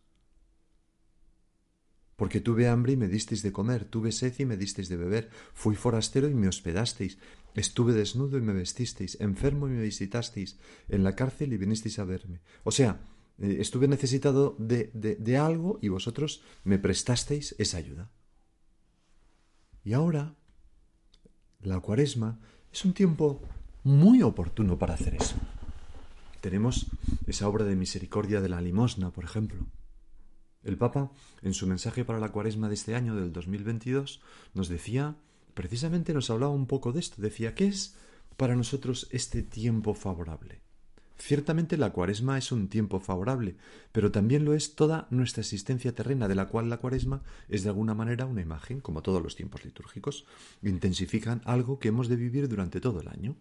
Porque 2.17 2.41
tuve 2.41 2.67
hambre 2.67 2.95
y 2.95 2.97
me 2.97 3.07
disteis 3.07 3.43
de 3.43 3.53
comer, 3.53 3.85
tuve 3.85 4.11
sed 4.11 4.35
y 4.41 4.47
me 4.47 4.57
disteis 4.57 4.89
de 4.89 4.97
beber, 4.97 5.31
fui 5.55 5.77
forastero 5.77 6.29
y 6.29 6.35
me 6.35 6.49
hospedasteis, 6.49 7.19
estuve 7.55 7.93
desnudo 7.93 8.37
y 8.37 8.41
me 8.41 8.53
vestisteis, 8.53 9.21
enfermo 9.21 9.69
y 9.69 9.73
me 9.73 9.83
visitasteis, 9.83 10.59
en 10.89 11.05
la 11.05 11.15
cárcel 11.15 11.53
y 11.53 11.57
vinisteis 11.57 12.01
a 12.01 12.05
verme. 12.05 12.41
O 12.65 12.73
sea, 12.73 12.99
eh, 13.39 13.59
estuve 13.61 13.89
necesitado 13.89 14.57
de, 14.59 14.91
de, 14.95 15.17
de 15.17 15.37
algo 15.37 15.79
y 15.83 15.89
vosotros 15.89 16.43
me 16.65 16.79
prestasteis 16.79 17.55
esa 17.59 17.79
ayuda. 17.79 18.11
Y 19.85 19.93
ahora, 19.93 20.35
la 21.61 21.81
cuaresma 21.81 22.41
es 22.73 22.85
un 22.85 22.93
tiempo 22.93 23.41
muy 23.85 24.23
oportuno 24.23 24.79
para 24.79 24.95
hacer 24.95 25.15
eso. 25.15 25.37
Tenemos 26.41 26.87
esa 27.27 27.49
obra 27.49 27.65
de 27.65 27.77
misericordia 27.77 28.41
de 28.41 28.49
la 28.49 28.61
limosna, 28.61 29.11
por 29.11 29.25
ejemplo. 29.25 29.67
El 30.63 30.77
Papa, 30.77 31.13
en 31.43 31.55
su 31.55 31.67
mensaje 31.67 32.05
para 32.05 32.19
la 32.19 32.33
cuaresma 32.33 32.69
de 32.69 32.75
este 32.75 32.97
año, 32.97 33.15
del 33.15 33.33
2022, 33.33 34.21
nos 34.55 34.69
decía, 34.69 35.17
precisamente 35.55 36.13
nos 36.13 36.31
hablaba 36.31 36.53
un 36.53 36.67
poco 36.67 36.93
de 36.93 37.01
esto, 37.01 37.23
decía, 37.23 37.55
¿qué 37.55 37.69
es 37.69 37.97
para 38.37 38.57
nosotros 38.57 39.09
este 39.13 39.43
tiempo 39.43 39.95
favorable? 39.95 40.66
Ciertamente 41.19 41.79
la 41.79 41.93
cuaresma 41.93 42.37
es 42.37 42.53
un 42.53 42.69
tiempo 42.69 43.01
favorable, 43.01 43.57
pero 43.93 44.13
también 44.13 44.45
lo 44.45 44.55
es 44.55 44.75
toda 44.75 45.07
nuestra 45.11 45.41
existencia 45.41 45.95
terrena, 45.95 46.29
de 46.29 46.35
la 46.35 46.49
cual 46.49 46.69
la 46.69 46.77
cuaresma 46.77 47.23
es 47.49 47.63
de 47.63 47.71
alguna 47.71 47.95
manera 47.95 48.27
una 48.27 48.43
imagen, 48.43 48.81
como 48.81 49.03
todos 49.03 49.23
los 49.23 49.35
tiempos 49.35 49.65
litúrgicos, 49.65 50.27
intensifican 50.63 51.41
algo 51.45 51.79
que 51.79 51.89
hemos 51.89 52.09
de 52.09 52.17
vivir 52.17 52.49
durante 52.49 52.81
todo 52.81 53.01
el 53.01 53.09
año. 53.09 53.37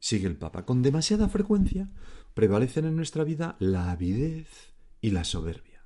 Sigue 0.00 0.26
el 0.26 0.36
Papa, 0.36 0.66
con 0.66 0.82
demasiada 0.82 1.28
frecuencia 1.28 1.88
prevalecen 2.34 2.86
en 2.86 2.96
nuestra 2.96 3.22
vida 3.22 3.56
la 3.60 3.92
avidez 3.92 4.74
y 5.00 5.10
la 5.10 5.22
soberbia, 5.22 5.84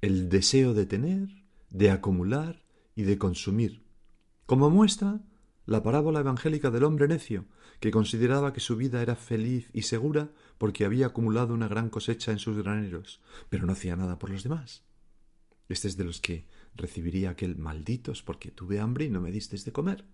el 0.00 0.28
deseo 0.28 0.74
de 0.74 0.86
tener, 0.86 1.28
de 1.70 1.90
acumular 1.90 2.64
y 2.96 3.02
de 3.02 3.18
consumir, 3.18 3.84
como 4.46 4.70
muestra 4.70 5.20
la 5.66 5.82
parábola 5.82 6.20
evangélica 6.20 6.70
del 6.70 6.84
hombre 6.84 7.06
necio, 7.06 7.46
que 7.82 7.90
consideraba 7.90 8.52
que 8.52 8.60
su 8.60 8.76
vida 8.76 9.02
era 9.02 9.16
feliz 9.16 9.68
y 9.72 9.82
segura 9.82 10.30
porque 10.56 10.84
había 10.84 11.06
acumulado 11.06 11.52
una 11.52 11.66
gran 11.66 11.90
cosecha 11.90 12.30
en 12.30 12.38
sus 12.38 12.56
graneros, 12.56 13.20
pero 13.48 13.66
no 13.66 13.72
hacía 13.72 13.96
nada 13.96 14.20
por 14.20 14.30
los 14.30 14.44
demás. 14.44 14.84
Este 15.68 15.88
es 15.88 15.96
de 15.96 16.04
los 16.04 16.20
que 16.20 16.46
recibiría 16.76 17.30
aquel 17.30 17.56
malditos 17.56 18.22
porque 18.22 18.52
tuve 18.52 18.78
hambre 18.78 19.06
y 19.06 19.10
no 19.10 19.20
me 19.20 19.32
distes 19.32 19.64
de 19.64 19.72
comer. 19.72 20.04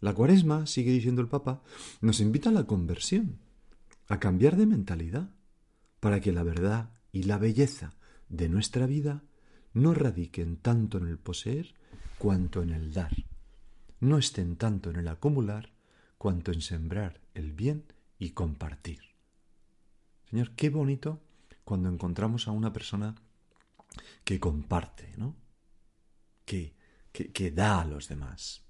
La 0.00 0.12
cuaresma, 0.12 0.66
sigue 0.66 0.90
diciendo 0.90 1.22
el 1.22 1.28
Papa, 1.28 1.62
nos 2.00 2.18
invita 2.18 2.48
a 2.48 2.52
la 2.52 2.66
conversión, 2.66 3.38
a 4.08 4.18
cambiar 4.18 4.56
de 4.56 4.66
mentalidad, 4.66 5.30
para 6.00 6.20
que 6.20 6.32
la 6.32 6.42
verdad 6.42 6.90
y 7.12 7.22
la 7.22 7.38
belleza 7.38 7.94
de 8.28 8.48
nuestra 8.48 8.88
vida 8.88 9.22
no 9.72 9.94
radiquen 9.94 10.56
tanto 10.56 10.98
en 10.98 11.06
el 11.06 11.18
poseer 11.18 11.74
cuanto 12.18 12.60
en 12.64 12.70
el 12.70 12.92
dar, 12.92 13.14
no 14.00 14.18
estén 14.18 14.56
tanto 14.56 14.90
en 14.90 14.96
el 14.96 15.06
acumular 15.06 15.77
cuanto 16.18 16.52
en 16.52 16.60
sembrar 16.60 17.20
el 17.34 17.52
bien 17.52 17.84
y 18.18 18.30
compartir. 18.30 19.00
Señor, 20.28 20.50
qué 20.56 20.68
bonito 20.68 21.22
cuando 21.64 21.88
encontramos 21.88 22.48
a 22.48 22.50
una 22.50 22.72
persona 22.72 23.14
que 24.24 24.38
comparte, 24.38 25.14
¿no? 25.16 25.36
Que, 26.44 26.74
que, 27.12 27.50
da 27.50 27.80
a 27.80 27.84
los 27.84 28.08
demás. 28.08 28.62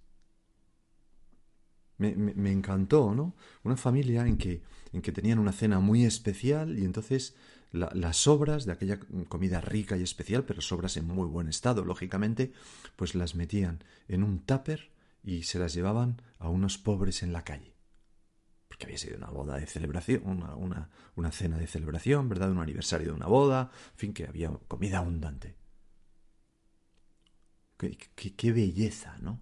Me, 1.97 2.15
me, 2.15 2.53
encantó, 2.53 3.15
¿no? 3.15 3.35
Una 3.65 3.77
familia 3.77 4.27
en 4.27 4.37
que, 4.37 4.63
en 4.93 5.03
que 5.03 5.13
tenían 5.13 5.39
una 5.39 5.53
cena 5.53 5.81
muy 5.81 6.05
especial 6.05 6.79
y 6.79 6.85
entonces 6.85 7.35
las 7.73 8.17
sobras 8.17 8.65
de 8.65 8.73
aquella 8.73 8.99
comida 9.29 9.61
rica 9.61 9.97
y 9.97 10.03
especial, 10.03 10.45
pero 10.45 10.61
sobras 10.61 10.97
en 10.97 11.07
muy 11.07 11.27
buen 11.27 11.49
estado, 11.49 11.85
lógicamente, 11.85 12.53
pues 12.97 13.15
las 13.15 13.35
metían 13.35 13.85
en 14.09 14.23
un 14.23 14.41
tupper 14.41 14.91
y 15.23 15.43
se 15.43 15.59
las 15.59 15.75
llevaban 15.75 16.23
a 16.39 16.49
unos 16.49 16.79
pobres 16.79 17.23
en 17.23 17.33
la 17.33 17.45
calle. 17.45 17.77
Porque 18.69 18.87
había 18.87 18.99
sido 18.99 19.17
una 19.17 19.31
boda 19.31 19.57
de 19.57 19.67
celebración, 19.67 20.23
una, 20.25 20.91
una, 21.17 21.33
cena 21.33 21.59
de 21.59 21.67
celebración, 21.67 22.29
¿verdad? 22.29 22.51
Un 22.51 22.61
aniversario 22.61 23.09
de 23.09 23.15
una 23.15 23.27
boda, 23.27 23.71
en 23.93 23.99
fin, 23.99 24.15
que 24.15 24.27
había 24.27 24.51
comida 24.69 24.99
abundante. 24.99 25.57
Qué 27.77 28.53
belleza, 28.53 29.17
¿no? 29.19 29.41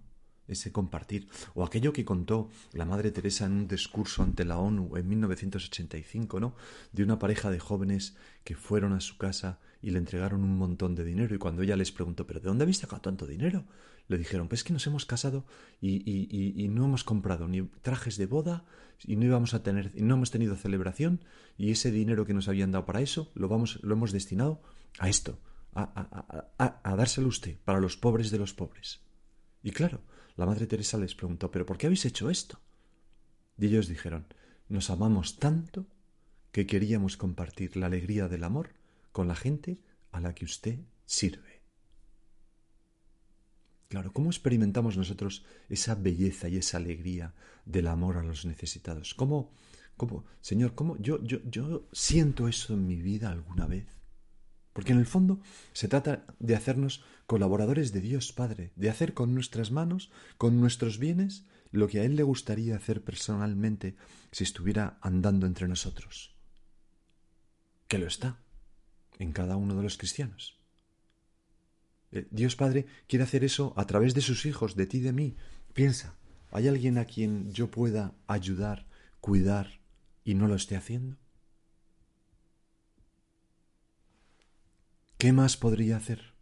Ese 0.48 0.72
compartir, 0.72 1.28
o 1.54 1.64
aquello 1.64 1.92
que 1.92 2.04
contó 2.04 2.50
la 2.72 2.84
Madre 2.84 3.10
Teresa 3.10 3.46
en 3.46 3.52
un 3.52 3.68
discurso 3.68 4.22
ante 4.22 4.44
la 4.44 4.58
ONU 4.58 4.96
en 4.96 5.08
1985, 5.08 6.40
¿no? 6.40 6.54
De 6.92 7.02
una 7.02 7.18
pareja 7.18 7.50
de 7.50 7.58
jóvenes 7.58 8.16
que 8.44 8.54
fueron 8.54 8.92
a 8.92 9.00
su 9.00 9.18
casa 9.18 9.58
y 9.82 9.90
le 9.90 9.98
entregaron 9.98 10.42
un 10.42 10.56
montón 10.56 10.94
de 10.94 11.04
dinero 11.04 11.34
y 11.34 11.38
cuando 11.38 11.62
ella 11.62 11.76
les 11.76 11.92
preguntó, 11.92 12.26
¿pero 12.26 12.40
de 12.40 12.48
dónde 12.48 12.62
habéis 12.62 12.78
sacado 12.78 13.02
tanto 13.02 13.26
dinero? 13.26 13.64
le 14.08 14.18
dijeron, 14.18 14.48
pues 14.48 14.60
es 14.60 14.64
que 14.64 14.72
nos 14.72 14.86
hemos 14.86 15.04
casado 15.04 15.44
y, 15.80 15.96
y, 16.10 16.64
y, 16.64 16.68
no 16.68 16.84
hemos 16.84 17.04
comprado 17.04 17.48
ni 17.48 17.62
trajes 17.82 18.16
de 18.16 18.26
boda 18.26 18.64
y 19.04 19.16
no 19.16 19.24
íbamos 19.24 19.54
a 19.54 19.62
tener, 19.62 19.92
no 20.00 20.14
hemos 20.14 20.30
tenido 20.30 20.54
celebración 20.56 21.24
y 21.58 21.70
ese 21.70 21.90
dinero 21.90 22.24
que 22.24 22.34
nos 22.34 22.48
habían 22.48 22.70
dado 22.70 22.86
para 22.86 23.00
eso 23.00 23.32
lo, 23.34 23.48
vamos, 23.48 23.80
lo 23.82 23.94
hemos 23.94 24.12
destinado 24.12 24.62
a 24.98 25.08
esto, 25.08 25.40
a, 25.74 25.82
a, 25.82 26.54
a, 26.64 26.80
a 26.82 26.96
dárselo 26.96 27.28
usted, 27.28 27.56
para 27.64 27.80
los 27.80 27.96
pobres 27.96 28.30
de 28.30 28.38
los 28.38 28.54
pobres. 28.54 29.00
Y 29.62 29.72
claro, 29.72 30.00
la 30.36 30.46
Madre 30.46 30.66
Teresa 30.66 30.98
les 30.98 31.14
preguntó, 31.14 31.50
¿pero 31.50 31.64
por 31.64 31.78
qué 31.78 31.86
habéis 31.86 32.04
hecho 32.04 32.30
esto? 32.30 32.60
Y 33.58 33.66
ellos 33.66 33.88
dijeron, 33.88 34.26
nos 34.68 34.90
amamos 34.90 35.38
tanto 35.38 35.86
que 36.52 36.66
queríamos 36.66 37.16
compartir 37.16 37.76
la 37.76 37.86
alegría 37.86 38.28
del 38.28 38.44
amor 38.44 38.74
con 39.12 39.28
la 39.28 39.36
gente 39.36 39.78
a 40.12 40.20
la 40.20 40.34
que 40.34 40.44
usted 40.44 40.78
sirve. 41.04 41.62
Claro, 43.88 44.12
¿cómo 44.12 44.30
experimentamos 44.30 44.96
nosotros 44.96 45.44
esa 45.68 45.94
belleza 45.94 46.48
y 46.48 46.56
esa 46.56 46.78
alegría 46.78 47.34
del 47.64 47.86
amor 47.86 48.16
a 48.16 48.22
los 48.22 48.44
necesitados? 48.44 49.14
¿Cómo, 49.14 49.52
cómo, 49.96 50.24
Señor, 50.40 50.74
cómo 50.74 50.98
yo, 50.98 51.22
yo, 51.22 51.38
yo 51.44 51.88
siento 51.92 52.48
eso 52.48 52.74
en 52.74 52.86
mi 52.86 52.96
vida 52.96 53.30
alguna 53.30 53.66
vez? 53.66 53.95
Porque 54.76 54.92
en 54.92 54.98
el 54.98 55.06
fondo 55.06 55.40
se 55.72 55.88
trata 55.88 56.26
de 56.38 56.54
hacernos 56.54 57.02
colaboradores 57.24 57.94
de 57.94 58.02
Dios 58.02 58.34
Padre, 58.34 58.72
de 58.76 58.90
hacer 58.90 59.14
con 59.14 59.34
nuestras 59.34 59.70
manos, 59.70 60.10
con 60.36 60.60
nuestros 60.60 60.98
bienes, 60.98 61.46
lo 61.70 61.88
que 61.88 62.00
a 62.00 62.04
Él 62.04 62.14
le 62.14 62.22
gustaría 62.24 62.76
hacer 62.76 63.02
personalmente 63.02 63.96
si 64.32 64.44
estuviera 64.44 64.98
andando 65.00 65.46
entre 65.46 65.66
nosotros. 65.66 66.36
Que 67.88 67.96
lo 67.96 68.06
está 68.06 68.38
en 69.18 69.32
cada 69.32 69.56
uno 69.56 69.76
de 69.76 69.82
los 69.82 69.96
cristianos. 69.96 70.60
Eh, 72.12 72.28
Dios 72.30 72.54
Padre 72.54 72.84
quiere 73.08 73.22
hacer 73.22 73.44
eso 73.44 73.72
a 73.78 73.86
través 73.86 74.12
de 74.12 74.20
sus 74.20 74.44
hijos, 74.44 74.76
de 74.76 74.84
ti, 74.84 75.00
de 75.00 75.14
mí. 75.14 75.36
Piensa, 75.72 76.18
¿hay 76.50 76.68
alguien 76.68 76.98
a 76.98 77.06
quien 77.06 77.50
yo 77.50 77.70
pueda 77.70 78.12
ayudar, 78.26 78.86
cuidar 79.22 79.80
y 80.22 80.34
no 80.34 80.46
lo 80.46 80.54
esté 80.54 80.76
haciendo? 80.76 81.16
¿Qué 85.18 85.32
más 85.32 85.56
podría 85.56 85.96
hacer? 85.96 86.34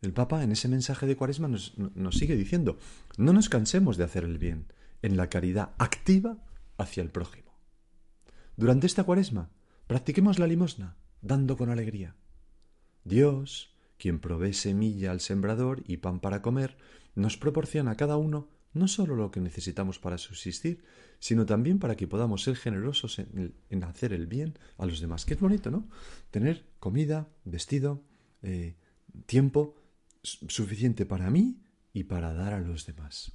El 0.00 0.14
Papa 0.14 0.42
en 0.42 0.52
ese 0.52 0.66
mensaje 0.68 1.06
de 1.06 1.14
Cuaresma 1.14 1.48
nos, 1.48 1.74
sigue 2.16 2.36
diciendo, 2.36 2.78
no 3.18 3.34
nos 3.34 3.50
cansemos 3.50 3.98
de 3.98 4.04
hacer 4.04 4.24
el 4.24 4.38
bien 4.38 4.72
en 5.02 5.18
la 5.18 5.28
caridad 5.28 5.74
activa 5.78 6.38
hacia 6.78 7.02
el 7.02 7.10
prójimo. 7.10 7.54
Durante 8.56 8.86
esta 8.86 9.04
Cuaresma, 9.04 9.50
practiquemos 9.86 10.38
la 10.38 10.46
limosna, 10.46 10.96
dando 11.20 11.58
con 11.58 11.68
alegría. 11.68 12.16
Dios, 13.04 13.76
quien 13.98 14.20
provee 14.20 14.54
semilla 14.54 15.10
al 15.10 15.20
sembrador 15.20 15.82
y 15.86 15.98
pan 15.98 16.20
para 16.20 16.40
comer, 16.40 16.78
nos 17.14 17.36
proporciona 17.36 17.90
a 17.90 17.96
cada 17.96 18.16
uno 18.16 18.48
no 18.72 18.88
sólo 18.88 19.16
lo 19.16 19.30
que 19.30 19.40
necesitamos 19.40 19.98
para 19.98 20.18
subsistir, 20.18 20.84
sino 21.18 21.44
también 21.44 21.78
para 21.78 21.96
que 21.96 22.06
podamos 22.06 22.42
ser 22.42 22.56
generosos 22.56 23.18
en, 23.18 23.84
hacer 23.84 24.12
el 24.12 24.26
bien 24.26 24.58
a 24.78 24.86
los 24.86 25.00
demás. 25.00 25.24
Que 25.24 25.34
es 25.34 25.40
bonito, 25.40 25.70
¿no? 25.70 25.88
Tener 26.30 26.64
comida, 26.78 27.28
vestido, 27.44 28.02
eh, 28.42 28.76
tiempo 29.26 29.76
suficiente 30.22 31.06
para 31.06 31.30
mí 31.30 31.62
y 31.92 32.04
para 32.04 32.32
dar 32.32 32.54
a 32.54 32.60
los 32.60 32.86
demás. 32.86 33.32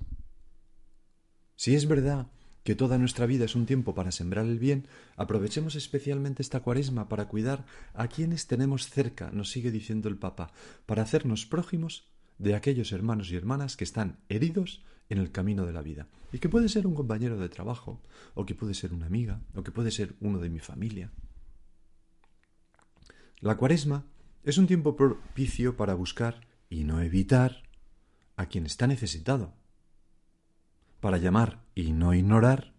Si 1.55 1.75
es 1.75 1.87
verdad 1.87 2.27
que 2.63 2.75
toda 2.75 2.97
nuestra 2.97 3.27
vida 3.27 3.45
es 3.45 3.55
un 3.55 3.65
tiempo 3.65 3.93
para 3.93 4.11
sembrar 4.11 4.45
el 4.45 4.57
bien, 4.57 4.87
aprovechemos 5.15 5.75
especialmente 5.75 6.41
esta 6.41 6.61
cuaresma 6.61 7.07
para 7.07 7.27
cuidar 7.27 7.65
a 7.93 8.07
quienes 8.07 8.47
tenemos 8.47 8.89
cerca, 8.89 9.29
nos 9.31 9.51
sigue 9.51 9.69
diciendo 9.69 10.09
el 10.09 10.17
Papa, 10.17 10.51
para 10.85 11.03
hacernos 11.03 11.45
prójimos 11.45 12.14
de 12.37 12.55
aquellos 12.55 12.91
hermanos 12.91 13.31
y 13.31 13.35
hermanas 13.35 13.77
que 13.77 13.83
están 13.83 14.19
heridos 14.29 14.83
en 15.09 15.19
el 15.19 15.31
camino 15.31 15.65
de 15.65 15.73
la 15.73 15.81
vida. 15.81 16.07
Y 16.31 16.39
que 16.39 16.49
puede 16.49 16.69
ser 16.69 16.87
un 16.87 16.95
compañero 16.95 17.37
de 17.37 17.49
trabajo, 17.49 18.01
o 18.33 18.45
que 18.45 18.55
puede 18.55 18.73
ser 18.73 18.93
una 18.93 19.05
amiga, 19.05 19.41
o 19.55 19.63
que 19.63 19.71
puede 19.71 19.91
ser 19.91 20.15
uno 20.19 20.39
de 20.39 20.49
mi 20.49 20.59
familia. 20.59 21.11
La 23.39 23.55
cuaresma 23.57 24.05
es 24.43 24.57
un 24.57 24.67
tiempo 24.67 24.95
propicio 24.95 25.77
para 25.77 25.93
buscar 25.93 26.41
y 26.69 26.83
no 26.83 27.01
evitar 27.01 27.63
a 28.37 28.47
quien 28.47 28.65
está 28.65 28.87
necesitado, 28.87 29.53
para 30.99 31.17
llamar 31.17 31.63
y 31.73 31.91
no 31.91 32.13
ignorar 32.13 32.73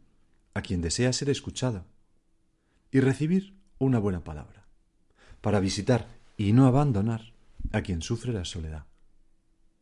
a 0.55 0.63
quien 0.63 0.81
desea 0.81 1.13
ser 1.13 1.31
escuchado 1.31 1.85
y 2.91 3.01
recibir 3.01 3.57
una 3.79 3.99
buena 3.99 4.25
palabra, 4.25 4.67
para 5.41 5.61
visitar 5.61 6.09
y 6.37 6.53
no 6.53 6.67
abandonar 6.67 7.33
a 7.73 7.83
quien 7.83 8.03
sufre 8.03 8.33
la 8.33 8.45
soledad. 8.45 8.87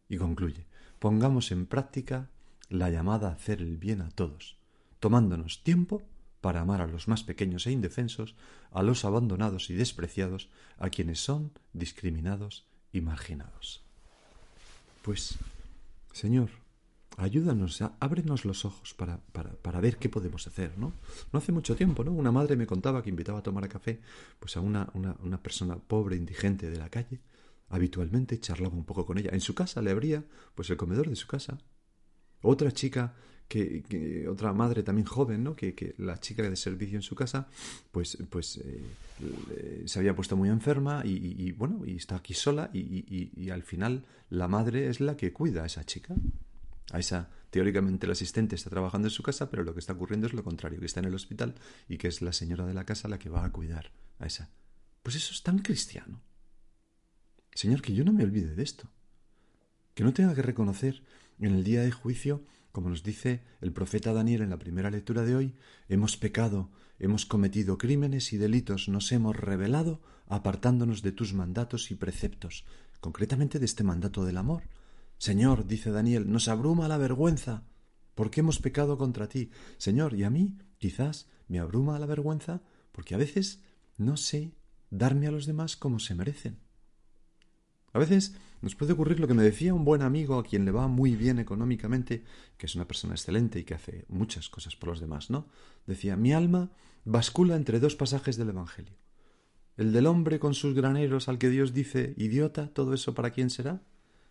Y 0.08 0.16
concluye, 0.16 0.66
pongamos 0.98 1.50
en 1.52 1.66
práctica 1.66 2.30
la 2.68 2.90
llamada 2.90 3.28
a 3.28 3.32
hacer 3.32 3.60
el 3.60 3.76
bien 3.76 4.00
a 4.00 4.10
todos, 4.10 4.56
tomándonos 5.00 5.62
tiempo 5.62 6.02
para 6.40 6.60
amar 6.60 6.82
a 6.82 6.86
los 6.86 7.08
más 7.08 7.22
pequeños 7.22 7.66
e 7.66 7.72
indefensos, 7.72 8.34
a 8.70 8.82
los 8.82 9.04
abandonados 9.04 9.70
y 9.70 9.74
despreciados, 9.74 10.50
a 10.78 10.90
quienes 10.90 11.20
son 11.20 11.52
discriminados 11.72 12.66
y 12.92 13.00
marginados. 13.00 13.82
Pues 15.02 15.38
Señor, 16.14 16.50
ayúdanos, 17.16 17.82
ábrenos 17.98 18.44
los 18.44 18.64
ojos 18.64 18.94
para, 18.94 19.18
para, 19.32 19.50
para, 19.50 19.80
ver 19.80 19.96
qué 19.96 20.08
podemos 20.08 20.46
hacer, 20.46 20.78
¿no? 20.78 20.92
No 21.32 21.38
hace 21.38 21.50
mucho 21.50 21.74
tiempo, 21.74 22.04
¿no? 22.04 22.12
Una 22.12 22.30
madre 22.30 22.54
me 22.56 22.68
contaba 22.68 23.02
que 23.02 23.10
invitaba 23.10 23.40
a 23.40 23.42
tomar 23.42 23.68
café 23.68 24.00
pues 24.38 24.56
a 24.56 24.60
una, 24.60 24.88
una, 24.94 25.16
una 25.24 25.42
persona 25.42 25.76
pobre, 25.76 26.16
indigente 26.16 26.70
de 26.70 26.78
la 26.78 26.88
calle, 26.88 27.20
habitualmente 27.68 28.38
charlaba 28.38 28.74
un 28.74 28.84
poco 28.84 29.06
con 29.06 29.18
ella. 29.18 29.30
En 29.32 29.40
su 29.40 29.54
casa 29.54 29.82
le 29.82 29.90
abría 29.90 30.24
pues 30.54 30.70
el 30.70 30.76
comedor 30.76 31.08
de 31.08 31.16
su 31.16 31.26
casa. 31.26 31.58
Otra 32.42 32.72
chica 32.72 33.14
que, 33.48 34.26
otra 34.28 34.52
madre 34.52 34.82
también 34.82 35.06
joven, 35.06 35.44
¿no? 35.44 35.54
Que, 35.54 35.74
que, 35.74 35.94
la 35.98 36.18
chica 36.18 36.42
de 36.42 36.56
servicio 36.56 36.96
en 36.96 37.02
su 37.02 37.14
casa, 37.14 37.48
pues, 37.90 38.18
pues 38.30 38.58
eh, 38.58 39.82
se 39.86 39.98
había 39.98 40.14
puesto 40.14 40.36
muy 40.36 40.48
enferma 40.48 41.02
y, 41.04 41.52
bueno, 41.52 41.82
y 41.86 41.96
está 41.96 42.16
aquí 42.16 42.34
sola 42.34 42.70
y, 42.72 42.80
y, 43.36 43.50
al 43.50 43.62
final 43.62 44.04
la 44.30 44.48
madre 44.48 44.88
es 44.88 45.00
la 45.00 45.16
que 45.16 45.32
cuida 45.32 45.62
a 45.62 45.66
esa 45.66 45.84
chica. 45.84 46.14
A 46.92 46.98
esa, 46.98 47.30
teóricamente 47.50 48.06
el 48.06 48.12
asistente 48.12 48.56
está 48.56 48.70
trabajando 48.70 49.08
en 49.08 49.12
su 49.12 49.22
casa, 49.22 49.50
pero 49.50 49.64
lo 49.64 49.72
que 49.72 49.80
está 49.80 49.94
ocurriendo 49.94 50.26
es 50.26 50.34
lo 50.34 50.44
contrario, 50.44 50.80
que 50.80 50.86
está 50.86 51.00
en 51.00 51.06
el 51.06 51.14
hospital 51.14 51.54
y 51.88 51.96
que 51.96 52.08
es 52.08 52.20
la 52.20 52.32
señora 52.32 52.66
de 52.66 52.74
la 52.74 52.84
casa 52.84 53.08
la 53.08 53.18
que 53.18 53.30
va 53.30 53.44
a 53.44 53.52
cuidar 53.52 53.90
a 54.18 54.26
esa. 54.26 54.50
Pues 55.02 55.16
eso 55.16 55.32
es 55.32 55.42
tan 55.42 55.58
cristiano. 55.58 56.20
Señor, 57.54 57.82
que 57.82 57.94
yo 57.94 58.04
no 58.04 58.12
me 58.12 58.24
olvide 58.24 58.54
de 58.54 58.62
esto. 58.62 58.90
Que 59.94 60.04
no 60.04 60.12
tenga 60.12 60.34
que 60.34 60.42
reconocer 60.42 61.02
en 61.38 61.54
el 61.54 61.64
día 61.64 61.82
de 61.82 61.92
juicio 61.92 62.44
como 62.74 62.88
nos 62.88 63.04
dice 63.04 63.44
el 63.60 63.72
profeta 63.72 64.12
Daniel 64.12 64.42
en 64.42 64.50
la 64.50 64.58
primera 64.58 64.90
lectura 64.90 65.22
de 65.22 65.36
hoy, 65.36 65.54
hemos 65.88 66.16
pecado, 66.16 66.72
hemos 66.98 67.24
cometido 67.24 67.78
crímenes 67.78 68.32
y 68.32 68.36
delitos, 68.36 68.88
nos 68.88 69.12
hemos 69.12 69.36
rebelado, 69.36 70.02
apartándonos 70.26 71.00
de 71.00 71.12
tus 71.12 71.34
mandatos 71.34 71.92
y 71.92 71.94
preceptos, 71.94 72.64
concretamente 72.98 73.60
de 73.60 73.66
este 73.66 73.84
mandato 73.84 74.24
del 74.24 74.38
amor. 74.38 74.64
Señor, 75.18 75.68
dice 75.68 75.92
Daniel, 75.92 76.28
nos 76.28 76.48
abruma 76.48 76.88
la 76.88 76.98
vergüenza, 76.98 77.62
porque 78.16 78.40
hemos 78.40 78.58
pecado 78.58 78.98
contra 78.98 79.28
ti. 79.28 79.52
Señor, 79.78 80.12
y 80.14 80.24
a 80.24 80.30
mí 80.30 80.58
quizás 80.78 81.28
me 81.46 81.60
abruma 81.60 82.00
la 82.00 82.06
vergüenza 82.06 82.60
porque 82.90 83.14
a 83.14 83.18
veces 83.18 83.62
no 83.98 84.16
sé 84.16 84.50
darme 84.90 85.28
a 85.28 85.30
los 85.30 85.46
demás 85.46 85.76
como 85.76 86.00
se 86.00 86.16
merecen. 86.16 86.63
A 87.94 88.00
veces 88.00 88.34
nos 88.60 88.74
puede 88.74 88.92
ocurrir 88.92 89.20
lo 89.20 89.28
que 89.28 89.34
me 89.34 89.44
decía 89.44 89.72
un 89.72 89.84
buen 89.84 90.02
amigo 90.02 90.36
a 90.36 90.42
quien 90.42 90.64
le 90.64 90.72
va 90.72 90.88
muy 90.88 91.14
bien 91.14 91.38
económicamente, 91.38 92.24
que 92.58 92.66
es 92.66 92.74
una 92.74 92.88
persona 92.88 93.14
excelente 93.14 93.60
y 93.60 93.64
que 93.64 93.74
hace 93.74 94.04
muchas 94.08 94.48
cosas 94.48 94.74
por 94.74 94.88
los 94.88 95.00
demás, 95.00 95.30
¿no? 95.30 95.46
Decía, 95.86 96.16
mi 96.16 96.32
alma 96.32 96.72
bascula 97.04 97.54
entre 97.54 97.78
dos 97.78 97.94
pasajes 97.94 98.36
del 98.36 98.48
Evangelio. 98.48 98.96
El 99.76 99.92
del 99.92 100.06
hombre 100.06 100.40
con 100.40 100.54
sus 100.54 100.74
graneros 100.74 101.28
al 101.28 101.38
que 101.38 101.50
Dios 101.50 101.72
dice, 101.72 102.14
idiota, 102.16 102.66
todo 102.68 102.94
eso 102.94 103.14
para 103.14 103.30
quién 103.30 103.48
será? 103.48 103.80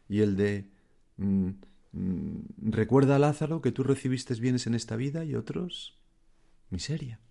Y 0.09 0.19
el 0.19 0.35
de, 0.35 0.69
mm, 1.15 1.49
mm, 1.93 2.39
recuerda 2.69 3.15
a 3.15 3.19
Lázaro 3.19 3.61
que 3.61 3.71
tú 3.71 3.83
recibiste 3.83 4.33
bienes 4.35 4.67
en 4.67 4.75
esta 4.75 4.97
vida 4.97 5.23
y 5.23 5.35
otros, 5.35 5.97
miseria. 6.69 7.21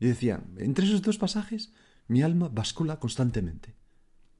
Y 0.00 0.06
decía, 0.06 0.42
entre 0.56 0.86
esos 0.86 1.02
dos 1.02 1.16
pasajes, 1.16 1.72
mi 2.08 2.22
alma 2.22 2.48
bascula 2.48 2.98
constantemente. 2.98 3.77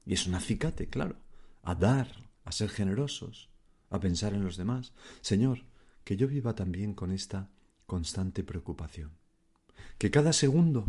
Y 0.09 0.13
es 0.13 0.25
un 0.25 0.33
acicate, 0.33 0.87
claro, 0.87 1.17
a 1.61 1.75
dar, 1.75 2.07
a 2.43 2.51
ser 2.51 2.69
generosos, 2.69 3.51
a 3.91 3.99
pensar 3.99 4.33
en 4.33 4.43
los 4.43 4.57
demás. 4.57 4.91
Señor, 5.21 5.65
que 6.03 6.17
yo 6.17 6.27
viva 6.27 6.55
también 6.55 6.95
con 6.95 7.11
esta 7.11 7.51
constante 7.85 8.43
preocupación. 8.43 9.11
Que 9.99 10.09
cada 10.09 10.33
segundo, 10.33 10.87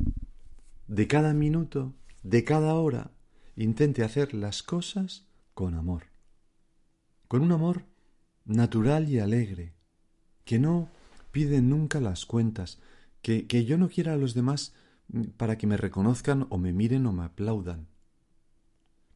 de 0.86 1.06
cada 1.06 1.34
minuto, 1.34 1.92
de 2.22 2.44
cada 2.44 2.72
hora, 2.76 3.10
intente 3.56 4.04
hacer 4.04 4.32
las 4.32 4.62
cosas 4.62 5.26
con 5.52 5.74
amor. 5.74 6.04
Con 7.28 7.42
un 7.42 7.52
amor 7.52 7.84
natural 8.46 9.10
y 9.10 9.18
alegre, 9.18 9.74
que 10.46 10.58
no 10.58 10.88
pide 11.30 11.60
nunca 11.60 12.00
las 12.00 12.24
cuentas, 12.24 12.78
que, 13.20 13.46
que 13.46 13.66
yo 13.66 13.76
no 13.76 13.90
quiera 13.90 14.14
a 14.14 14.16
los 14.16 14.33
demás 14.33 14.72
para 15.37 15.59
que 15.59 15.66
me 15.66 15.76
reconozcan 15.76 16.46
o 16.48 16.56
me 16.56 16.72
miren 16.72 17.04
o 17.04 17.12
me 17.12 17.24
aplaudan, 17.24 17.87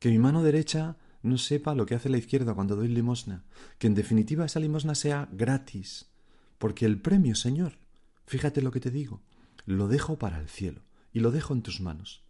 que 0.05 0.11
mi 0.11 0.19
mano 0.19 0.43
derecha 0.43 0.99
no 1.23 1.39
sepa 1.39 1.75
lo 1.75 1.87
que 1.87 1.95
hace 1.95 2.11
la 2.11 2.19
izquierda 2.19 2.53
cuando 2.53 2.77
doy 2.77 2.89
limosna, 2.89 3.43
que 3.79 3.87
en 3.87 3.95
definitiva 3.95 4.45
esa 4.45 4.61
limosna 4.61 4.95
sea 4.95 5.31
gratis, 5.33 6.11
porque 6.59 6.85
el 6.85 7.01
premio, 7.01 7.35
Señor, 7.35 7.79
fíjate 8.27 8.61
lo 8.61 8.71
que 8.71 8.81
te 8.81 8.91
digo, 8.91 9.23
lo 9.65 9.89
dejo 9.89 10.19
para 10.19 10.41
el 10.41 10.49
cielo 10.51 10.83
y 11.11 11.21
lo 11.21 11.31
dejo 11.31 11.55
en 11.55 11.63
tus 11.63 11.81
manos. 11.81 12.23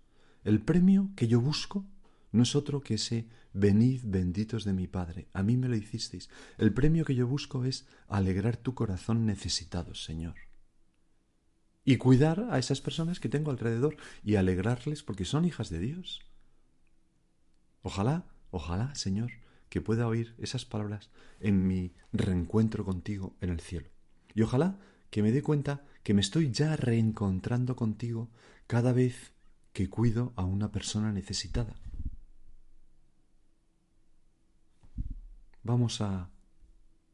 El 0.44 0.60
premio 0.60 1.10
que 1.16 1.26
yo 1.26 1.40
busco 1.40 1.84
no 2.30 2.44
es 2.44 2.54
otro 2.54 2.80
que 2.80 2.94
ese 2.94 3.26
venid 3.52 4.02
benditos 4.04 4.62
de 4.62 4.72
mi 4.72 4.86
Padre, 4.86 5.26
a 5.32 5.42
mí 5.42 5.56
me 5.56 5.66
lo 5.66 5.74
hicisteis. 5.74 6.30
El 6.58 6.72
premio 6.72 7.04
que 7.04 7.16
yo 7.16 7.26
busco 7.26 7.64
es 7.64 7.88
alegrar 8.06 8.56
tu 8.56 8.76
corazón 8.76 9.26
necesitado, 9.26 9.96
Señor. 9.96 10.36
Y 11.84 11.96
cuidar 11.96 12.46
a 12.52 12.60
esas 12.60 12.80
personas 12.80 13.18
que 13.18 13.28
tengo 13.28 13.50
alrededor 13.50 13.96
y 14.22 14.36
alegrarles 14.36 15.02
porque 15.02 15.24
son 15.24 15.44
hijas 15.44 15.70
de 15.70 15.80
Dios. 15.80 16.20
Ojalá, 17.84 18.24
ojalá, 18.50 18.94
Señor, 18.94 19.30
que 19.68 19.82
pueda 19.82 20.08
oír 20.08 20.34
esas 20.38 20.64
palabras 20.64 21.10
en 21.38 21.68
mi 21.68 21.92
reencuentro 22.14 22.82
contigo 22.82 23.36
en 23.42 23.50
el 23.50 23.60
cielo. 23.60 23.90
Y 24.34 24.40
ojalá 24.40 24.78
que 25.10 25.22
me 25.22 25.32
dé 25.32 25.42
cuenta 25.42 25.84
que 26.02 26.14
me 26.14 26.22
estoy 26.22 26.50
ya 26.50 26.76
reencontrando 26.76 27.76
contigo 27.76 28.30
cada 28.66 28.94
vez 28.94 29.32
que 29.74 29.90
cuido 29.90 30.32
a 30.34 30.44
una 30.44 30.72
persona 30.72 31.12
necesitada. 31.12 31.76
Vamos 35.62 36.00
a 36.00 36.30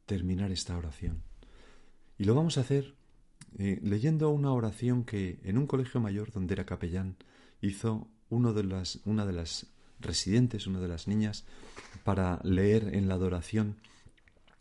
terminar 0.05 0.51
esta 0.51 0.77
oración. 0.77 1.21
Y 2.17 2.23
lo 2.23 2.33
vamos 2.33 2.57
a 2.57 2.61
hacer 2.61 2.95
eh, 3.57 3.77
leyendo 3.83 4.29
una 4.29 4.53
oración 4.53 5.03
que 5.03 5.41
en 5.43 5.57
un 5.57 5.67
colegio 5.67 5.99
mayor 5.99 6.31
donde 6.31 6.53
era 6.53 6.65
capellán 6.65 7.17
hizo 7.59 8.07
una 8.29 8.53
de 8.53 8.63
las 8.63 9.67
residentes, 10.01 10.67
una 10.67 10.79
de 10.79 10.87
las 10.87 11.07
niñas, 11.07 11.45
para 12.03 12.39
leer 12.43 12.95
en 12.95 13.07
la 13.07 13.15
adoración 13.15 13.77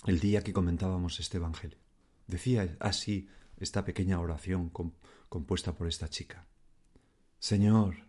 el 0.06 0.20
día 0.20 0.42
que 0.42 0.52
comentábamos 0.52 1.20
este 1.20 1.38
Evangelio. 1.38 1.78
Decía 2.26 2.76
así 2.80 3.28
esta 3.58 3.84
pequeña 3.84 4.20
oración 4.20 4.70
compuesta 5.28 5.74
por 5.74 5.88
esta 5.88 6.08
chica. 6.08 6.46
Señor, 7.38 8.06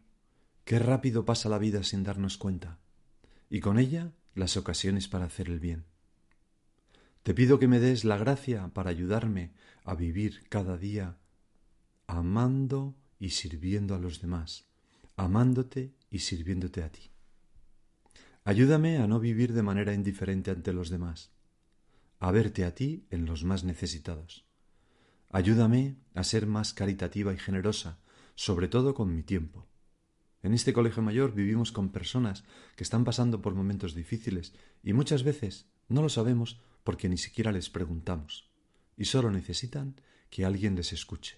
qué 0.63 0.79
rápido 0.79 1.25
pasa 1.25 1.49
la 1.49 1.57
vida 1.57 1.83
sin 1.83 2.03
darnos 2.03 2.37
cuenta, 2.37 2.79
y 3.49 3.59
con 3.59 3.79
ella 3.79 4.11
las 4.35 4.57
ocasiones 4.57 5.07
para 5.07 5.25
hacer 5.25 5.49
el 5.49 5.59
bien. 5.59 5.85
Te 7.23 7.33
pido 7.33 7.59
que 7.59 7.67
me 7.67 7.79
des 7.79 8.03
la 8.03 8.17
gracia 8.17 8.69
para 8.69 8.89
ayudarme 8.89 9.53
a 9.83 9.93
vivir 9.95 10.47
cada 10.49 10.77
día 10.77 11.17
amando 12.07 12.95
y 13.19 13.29
sirviendo 13.29 13.93
a 13.93 13.99
los 13.99 14.21
demás, 14.21 14.65
amándote 15.15 15.93
y 16.09 16.19
sirviéndote 16.19 16.83
a 16.83 16.91
ti. 16.91 17.10
Ayúdame 18.43 18.97
a 18.97 19.05
no 19.05 19.19
vivir 19.19 19.53
de 19.53 19.61
manera 19.61 19.93
indiferente 19.93 20.49
ante 20.49 20.73
los 20.73 20.89
demás, 20.89 21.29
a 22.19 22.31
verte 22.31 22.65
a 22.65 22.73
ti 22.73 23.05
en 23.11 23.25
los 23.25 23.43
más 23.43 23.63
necesitados. 23.63 24.45
Ayúdame 25.29 25.97
a 26.15 26.23
ser 26.23 26.47
más 26.47 26.73
caritativa 26.73 27.33
y 27.33 27.37
generosa, 27.37 27.99
sobre 28.33 28.67
todo 28.67 28.95
con 28.95 29.13
mi 29.13 29.21
tiempo. 29.21 29.67
En 30.41 30.55
este 30.55 30.73
colegio 30.73 31.03
mayor 31.03 31.35
vivimos 31.35 31.71
con 31.71 31.89
personas 31.89 32.43
que 32.75 32.83
están 32.83 33.03
pasando 33.03 33.43
por 33.43 33.53
momentos 33.53 33.93
difíciles 33.93 34.53
y 34.81 34.93
muchas 34.93 35.21
veces 35.21 35.67
no 35.87 36.01
lo 36.01 36.09
sabemos 36.09 36.59
porque 36.83 37.09
ni 37.09 37.17
siquiera 37.17 37.51
les 37.51 37.69
preguntamos 37.69 38.49
y 38.97 39.05
solo 39.05 39.29
necesitan 39.29 40.01
que 40.31 40.45
alguien 40.45 40.75
les 40.75 40.93
escuche. 40.93 41.37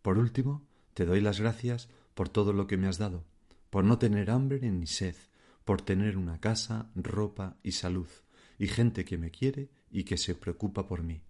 Por 0.00 0.18
último, 0.18 0.64
te 0.94 1.06
doy 1.06 1.20
las 1.20 1.40
gracias 1.40 1.88
por 2.14 2.28
todo 2.28 2.52
lo 2.52 2.68
que 2.68 2.76
me 2.76 2.86
has 2.86 2.98
dado, 2.98 3.24
por 3.70 3.82
no 3.84 3.98
tener 3.98 4.30
hambre 4.30 4.60
ni 4.70 4.86
sed, 4.86 5.16
por 5.64 5.82
tener 5.82 6.16
una 6.16 6.40
casa, 6.40 6.90
ropa 6.94 7.56
y 7.62 7.72
salud, 7.72 8.08
y 8.58 8.66
gente 8.66 9.04
que 9.04 9.18
me 9.18 9.30
quiere 9.30 9.70
y 9.90 10.04
que 10.04 10.16
se 10.16 10.34
preocupa 10.34 10.86
por 10.86 11.02
mí. 11.02 11.22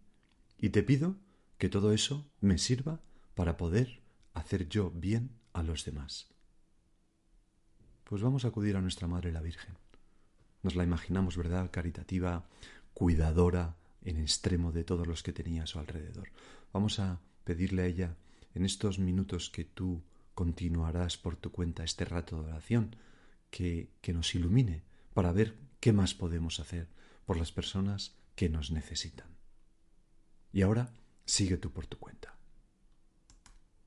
Y 0.58 0.70
te 0.70 0.82
pido 0.82 1.16
que 1.58 1.68
todo 1.68 1.92
eso 1.92 2.30
me 2.40 2.58
sirva 2.58 3.00
para 3.34 3.56
poder 3.56 4.02
hacer 4.34 4.68
yo 4.68 4.90
bien 4.90 5.30
a 5.52 5.62
los 5.62 5.84
demás. 5.84 6.28
Pues 8.04 8.22
vamos 8.22 8.44
a 8.44 8.48
acudir 8.48 8.76
a 8.76 8.80
nuestra 8.80 9.08
Madre 9.08 9.32
la 9.32 9.40
Virgen. 9.40 9.74
Nos 10.62 10.76
la 10.76 10.84
imaginamos, 10.84 11.36
¿verdad? 11.36 11.70
Caritativa, 11.70 12.46
cuidadora 12.94 13.76
en 14.04 14.18
extremo 14.18 14.72
de 14.72 14.84
todos 14.84 15.06
los 15.06 15.22
que 15.22 15.32
tenía 15.32 15.64
a 15.64 15.66
su 15.66 15.78
alrededor. 15.78 16.28
Vamos 16.72 16.98
a 16.98 17.20
pedirle 17.44 17.82
a 17.82 17.86
ella 17.86 18.16
en 18.54 18.64
estos 18.64 18.98
minutos 18.98 19.50
que 19.50 19.64
tú 19.64 20.02
continuarás 20.34 21.16
por 21.16 21.36
tu 21.36 21.50
cuenta 21.50 21.84
este 21.84 22.04
rato 22.04 22.42
de 22.42 22.50
oración, 22.50 22.96
que, 23.52 23.90
nos 24.14 24.34
ilumine 24.34 24.82
para 25.12 25.30
ver 25.30 25.54
qué 25.78 25.92
más 25.92 26.14
podemos 26.14 26.58
hacer 26.58 26.88
por 27.26 27.36
las 27.36 27.52
personas 27.52 28.16
que 28.34 28.48
nos 28.48 28.72
necesitan. 28.72 29.28
Y 30.52 30.62
ahora 30.62 30.92
sigue 31.26 31.58
tú 31.58 31.70
por 31.70 31.86
tu 31.86 31.98
cuenta. 31.98 32.34